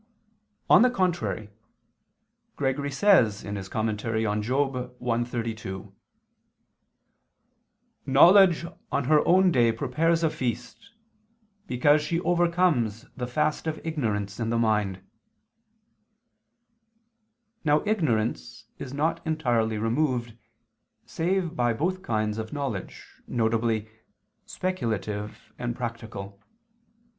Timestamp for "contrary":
0.89-1.51